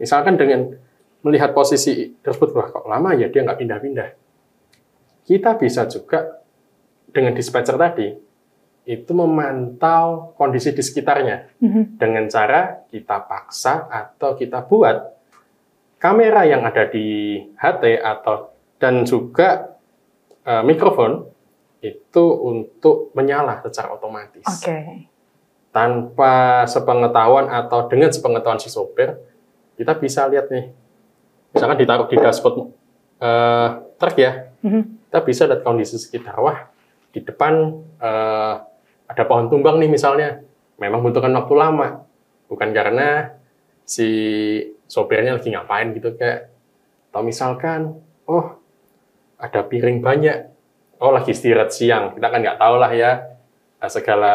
misalkan 0.00 0.34
dengan 0.34 0.72
melihat 1.20 1.52
posisi 1.52 2.16
tersebut, 2.24 2.56
wah 2.56 2.68
kok 2.72 2.88
lama 2.88 3.12
ya 3.12 3.28
dia 3.28 3.44
nggak 3.44 3.60
pindah-pindah. 3.60 4.08
Kita 5.22 5.54
bisa 5.54 5.84
juga 5.86 6.42
dengan 7.12 7.36
dispatcher 7.36 7.76
tadi 7.76 8.08
itu 8.88 9.12
memantau 9.12 10.32
kondisi 10.34 10.72
di 10.72 10.82
sekitarnya 10.82 11.60
Mhm. 11.62 12.00
dengan 12.00 12.24
cara 12.26 12.82
kita 12.88 13.22
paksa 13.28 13.86
atau 13.86 14.34
kita 14.34 14.64
buat 14.66 14.96
kamera 16.00 16.48
yang 16.48 16.64
ada 16.64 16.88
di 16.88 17.36
HT 17.54 18.00
atau 18.00 18.50
dan 18.80 19.04
juga 19.04 19.76
eh, 20.40 20.64
mikrofon 20.64 21.28
itu 21.80 22.24
untuk 22.44 23.10
menyala 23.16 23.60
secara 23.64 23.96
otomatis. 23.96 24.44
Oke. 24.44 25.08
tanpa 25.70 26.66
sepengetahuan 26.66 27.46
atau 27.46 27.86
dengan 27.86 28.10
sepengetahuan 28.10 28.58
si 28.58 28.66
sopir 28.66 29.14
kita 29.78 29.94
bisa 30.02 30.26
lihat 30.26 30.50
nih. 30.50 30.74
Misalkan 31.54 31.78
ditaruh 31.78 32.10
di 32.10 32.18
dashboard 32.18 32.74
eh, 33.22 33.68
truk 33.96 34.16
ya. 34.18 34.50
Mhm. 34.60 34.82
kita 35.06 35.18
bisa 35.22 35.42
lihat 35.46 35.62
kondisi 35.62 35.94
sekitar. 35.96 36.36
Wah 36.42 36.68
di 37.14 37.22
depan 37.22 37.54
eh, 38.02 38.54
ada 39.06 39.22
pohon 39.30 39.46
tumbang 39.46 39.78
nih 39.78 39.86
misalnya. 39.86 40.42
Memang 40.82 41.06
butuhkan 41.06 41.30
waktu 41.38 41.54
lama. 41.54 42.02
Bukan 42.50 42.74
karena 42.74 43.38
si 43.86 44.10
sopirnya 44.90 45.38
lagi 45.38 45.54
ngapain 45.54 45.94
gitu 45.94 46.18
kayak. 46.18 46.50
Atau 47.14 47.22
misalkan 47.22 47.94
oh 48.26 48.58
ada 49.38 49.62
piring 49.62 50.02
banyak 50.02 50.50
oh 51.00 51.10
lagi 51.10 51.32
istirahat 51.32 51.72
siang. 51.72 52.14
Kita 52.14 52.28
kan 52.28 52.40
nggak 52.40 52.58
tahu 52.58 52.74
lah 52.76 52.92
ya 52.92 53.10
eh, 53.80 53.90
segala 53.90 54.34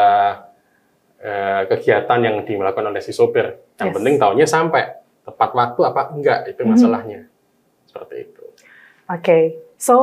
eh, 1.16 1.62
kegiatan 1.66 2.18
yang 2.20 2.36
dilakukan 2.44 2.92
oleh 2.92 3.00
si 3.00 3.10
sopir. 3.10 3.56
Yang 3.80 3.88
Yes. 3.88 3.96
penting 3.96 4.14
tahunya 4.16 4.46
sampai. 4.46 4.84
Tepat 5.24 5.50
waktu 5.54 5.80
apa 5.82 6.02
enggak 6.12 6.38
itu 6.46 6.62
Mhm. 6.62 6.70
masalahnya. 6.70 7.20
Seperti 7.88 8.30
itu. 8.30 8.44
Oke, 9.06 9.38
so 9.74 9.96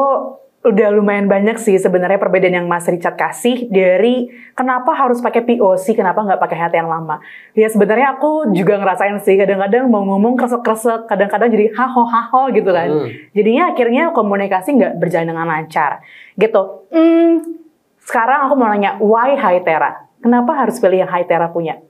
udah 0.64 0.96
lumayan 0.96 1.28
banyak 1.28 1.60
sih 1.60 1.76
sebenarnya 1.76 2.16
perbedaan 2.16 2.64
yang 2.64 2.68
Mas 2.72 2.88
Richard 2.88 3.20
kasih 3.20 3.68
dari 3.68 4.32
kenapa 4.56 4.96
harus 4.96 5.20
pakai 5.20 5.44
POC, 5.44 6.00
kenapa 6.00 6.24
nggak 6.24 6.40
pakai 6.40 6.56
HT 6.56 6.74
yang 6.80 6.88
lama. 6.88 7.20
Ya 7.52 7.68
sebenarnya 7.68 8.16
aku 8.16 8.56
juga 8.56 8.80
ngerasain 8.80 9.20
sih 9.20 9.36
kadang-kadang 9.36 9.92
mau 9.92 10.08
ngomong 10.08 10.40
kresek-kresek, 10.40 11.12
kadang-kadang 11.12 11.52
jadi 11.52 11.68
haho 11.76 12.08
haho 12.08 12.48
gitu 12.56 12.72
kan. 12.72 12.88
Hmm. 12.88 13.12
Jadinya 13.36 13.76
akhirnya 13.76 14.04
komunikasi 14.16 14.80
nggak 14.80 14.94
berjalan 15.04 15.36
dengan 15.36 15.48
lancar. 15.52 16.00
Gitu. 16.40 16.62
Hmm, 16.96 17.60
sekarang 18.00 18.48
aku 18.48 18.54
mau 18.56 18.72
nanya, 18.72 18.96
why 19.04 19.36
Hytera? 19.36 20.08
Kenapa 20.24 20.56
harus 20.56 20.80
pilih 20.80 21.04
yang 21.04 21.12
Hytera 21.12 21.52
punya? 21.52 21.84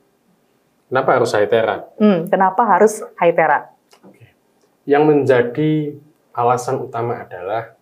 kenapa 0.94 1.18
harus 1.18 1.34
Hytera? 1.34 1.90
Hmm, 1.98 2.30
kenapa 2.30 2.62
harus 2.70 3.02
Hytera? 3.18 3.74
Yang 4.86 5.04
menjadi 5.10 5.72
alasan 6.38 6.86
utama 6.86 7.26
adalah 7.26 7.74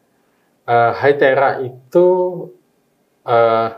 eh, 0.72 0.92
Hytera 0.96 1.60
itu 1.60 2.08
eh, 3.28 3.70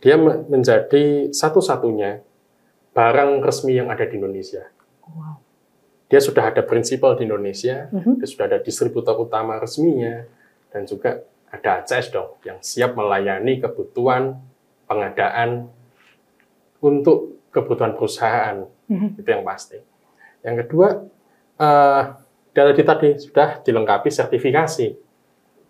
dia 0.00 0.16
me- 0.16 0.42
menjadi 0.48 1.28
satu-satunya 1.30 2.24
barang 2.92 3.44
resmi 3.44 3.76
yang 3.76 3.92
ada 3.92 4.02
di 4.08 4.16
Indonesia. 4.16 4.66
Wow. 5.06 5.38
Dia 6.10 6.20
sudah 6.20 6.52
ada 6.52 6.60
prinsipal 6.60 7.16
di 7.16 7.24
Indonesia, 7.24 7.88
Mhm. 7.88 8.20
dia 8.20 8.28
sudah 8.28 8.44
ada 8.44 8.58
distributor 8.60 9.16
utama 9.16 9.56
resminya, 9.56 10.24
dan 10.68 10.84
juga 10.84 11.24
ada 11.48 11.80
ACS 11.80 12.08
dong 12.10 12.36
yang 12.44 12.58
siap 12.60 12.96
melayani 12.96 13.60
kebutuhan 13.60 14.36
pengadaan 14.84 15.68
untuk 16.82 17.38
kebutuhan 17.48 17.92
perusahaan 17.94 18.66
Mhm. 18.88 19.20
itu 19.20 19.28
yang 19.28 19.44
pasti. 19.44 19.78
Yang 20.42 20.66
kedua, 20.66 20.88
eh 21.56 22.02
dari 22.52 22.82
tadi 22.84 23.08
sudah 23.16 23.62
dilengkapi 23.64 24.12
sertifikasi 24.12 24.86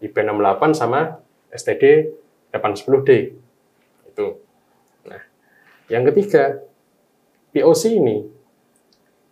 IP68 0.03 0.63
sama 0.75 1.23
STD 1.55 2.11
810D. 2.51 3.11
Itu. 4.13 4.43
Nah, 5.09 5.23
yang 5.89 6.05
ketiga, 6.11 6.61
POC 7.55 7.83
ini 7.97 8.27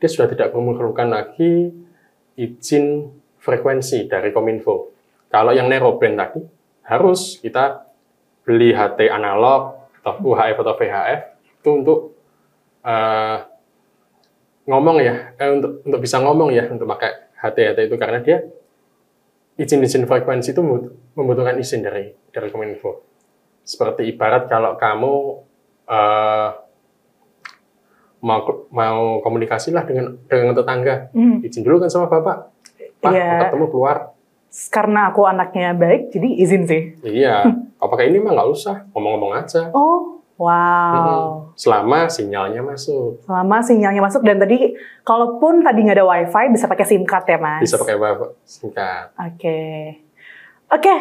dia 0.01 0.09
sudah 0.09 0.33
tidak 0.33 0.57
memerlukan 0.57 1.13
lagi 1.13 1.69
izin 2.41 3.13
frekuensi 3.37 4.09
dari 4.09 4.33
Kominfo. 4.33 4.97
Kalau 5.29 5.53
yang 5.53 5.69
narrowband 5.69 6.17
tadi 6.17 6.41
harus 6.89 7.37
kita 7.45 7.85
beli 8.43 8.73
HT 8.73 9.13
analog 9.13 9.91
atau 10.01 10.17
UHF 10.33 10.57
atau 10.65 10.75
VHF 10.81 11.21
itu 11.61 11.71
untuk 11.71 11.99
eh, 12.81 13.39
ngomong 14.65 14.97
ya, 15.05 15.37
eh, 15.37 15.51
untuk 15.53 15.85
untuk 15.85 16.01
bisa 16.01 16.17
ngomong 16.25 16.49
ya 16.55 16.65
untuk 16.73 16.89
pakai 16.89 17.31
HT-HT 17.41 17.79
itu 17.89 17.97
karena 18.01 18.19
dia 18.21 18.45
izin-izin 19.61 20.09
frekuensi 20.09 20.51
itu 20.51 20.61
membutuh- 20.61 20.97
membutuhkan 21.13 21.61
izin 21.61 21.85
dari 21.85 22.09
dari 22.33 22.49
Kominfo. 22.49 23.05
Seperti 23.61 24.09
ibarat 24.09 24.49
kalau 24.49 24.75
kamu 24.75 25.13
eh, 25.87 26.49
mau 28.21 28.41
mau 28.71 29.01
komunikasi 29.21 29.73
lah 29.73 29.83
dengan 29.83 30.17
dengan 30.25 30.53
tetangga, 30.53 31.09
Hmm. 31.11 31.41
izin 31.41 31.61
dulu 31.61 31.81
kan 31.81 31.91
sama 31.91 32.07
bapak. 32.07 32.53
Pak, 33.01 33.11
mau 33.11 33.41
ketemu 33.43 33.67
keluar. 33.69 33.97
Karena 34.69 35.09
aku 35.09 35.25
anaknya 35.25 35.73
baik, 35.73 36.13
jadi 36.13 36.29
izin 36.37 36.63
sih. 36.65 36.83
Iya, 37.01 37.49
kalau 37.81 37.89
pakai 37.89 38.13
ini 38.13 38.21
mah 38.21 38.35
nggak 38.35 38.51
usah, 38.51 38.85
ngomong-ngomong 38.93 39.33
aja. 39.35 39.73
Oh, 39.73 40.20
wow. 40.41 41.53
Selama 41.53 42.09
sinyalnya 42.09 42.65
masuk, 42.65 43.21
Selama 43.29 43.61
sinyalnya 43.61 44.01
masuk 44.01 44.25
dan 44.25 44.41
tadi, 44.41 44.73
kalaupun 45.05 45.61
tadi 45.61 45.85
nggak 45.85 46.01
ada 46.01 46.09
wifi, 46.09 46.45
bisa 46.57 46.65
pakai 46.65 46.89
SIM 46.89 47.05
card 47.05 47.29
ya 47.29 47.37
mas? 47.37 47.61
bisa 47.61 47.77
pakai 47.77 48.01
wifi 48.01 48.27
singkat. 48.49 49.13
Oke. 49.21 49.61
Oke, 50.73 50.95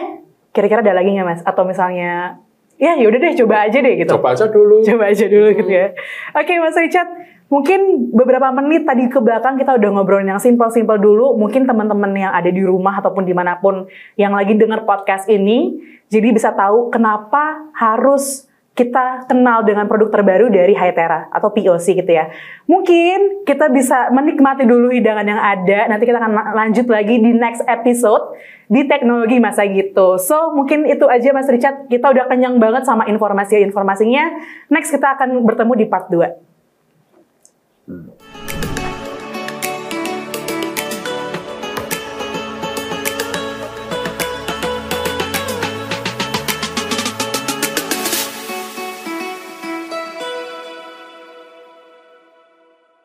kira-kira 0.52 0.84
ada 0.84 1.00
lagi 1.00 1.16
nggak 1.16 1.28
mas? 1.28 1.42
Atau 1.48 1.64
misalnya, 1.64 2.44
ya 2.76 3.00
yaudah 3.00 3.20
deh, 3.20 3.34
coba 3.40 3.68
aja 3.68 3.80
deh 3.80 3.96
gitu. 4.04 4.12
Coba 4.20 4.36
aja 4.36 4.46
dulu. 4.52 4.84
Coba 4.84 5.04
aja 5.08 5.26
dulu 5.28 5.48
gitu 5.56 5.72
ya. 5.72 5.96
Oke 6.36 6.52
Mas 6.60 6.76
Richard, 6.76 7.10
mungkin 7.48 8.12
beberapa 8.12 8.52
menit 8.56 8.88
tadi 8.88 9.08
ke 9.08 9.20
belakang 9.20 9.56
kita 9.56 9.76
udah 9.76 9.90
ngobrolin 9.94 10.32
yang 10.32 10.42
simpel-simpel 10.42 11.00
dulu. 11.00 11.36
Mungkin 11.40 11.68
teman-teman 11.68 12.12
yang 12.16 12.32
ada 12.36 12.48
di 12.52 12.64
rumah 12.64 12.98
ataupun 13.00 13.24
di 13.24 13.36
mana 13.36 13.60
pun 13.60 13.88
yang 14.20 14.36
lagi 14.36 14.56
dengar 14.56 14.88
podcast 14.88 15.28
ini, 15.32 15.80
jadi 16.10 16.34
bisa 16.34 16.52
tahu 16.56 16.90
kenapa 16.90 17.70
harus 17.78 18.49
kita 18.80 19.28
kenal 19.28 19.68
dengan 19.68 19.92
produk 19.92 20.08
terbaru 20.08 20.48
dari 20.48 20.72
Hytera 20.72 21.28
atau 21.36 21.52
POC 21.52 22.00
gitu 22.00 22.12
ya. 22.16 22.32
Mungkin 22.64 23.44
kita 23.44 23.68
bisa 23.68 24.08
menikmati 24.16 24.64
dulu 24.64 24.88
hidangan 24.88 25.28
yang 25.28 25.36
ada. 25.36 25.92
Nanti 25.92 26.08
kita 26.08 26.16
akan 26.16 26.32
la- 26.32 26.56
lanjut 26.64 26.88
lagi 26.88 27.20
di 27.20 27.36
next 27.36 27.68
episode 27.68 28.40
di 28.72 28.88
teknologi 28.88 29.36
masa 29.44 29.68
gitu. 29.68 30.16
So 30.16 30.56
mungkin 30.56 30.88
itu 30.88 31.04
aja 31.12 31.36
Mas 31.36 31.52
Richard. 31.52 31.92
Kita 31.92 32.08
udah 32.08 32.32
kenyang 32.32 32.56
banget 32.56 32.88
sama 32.88 33.04
informasi-informasinya. 33.12 34.24
Next 34.72 34.96
kita 34.96 35.20
akan 35.20 35.44
bertemu 35.44 35.74
di 35.76 35.86
part 35.92 36.08
2. 36.08 36.48